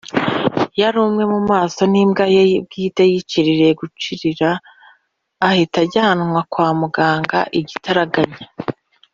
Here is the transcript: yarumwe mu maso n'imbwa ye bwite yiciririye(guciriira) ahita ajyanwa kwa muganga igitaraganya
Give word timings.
yarumwe 0.81 1.23
mu 1.31 1.39
maso 1.51 1.81
n'imbwa 1.91 2.25
ye 2.35 2.41
bwite 2.67 3.03
yiciririye(guciriira) 3.11 4.49
ahita 5.47 5.77
ajyanwa 5.85 6.41
kwa 6.51 6.67
muganga 6.79 7.39
igitaraganya 7.59 8.39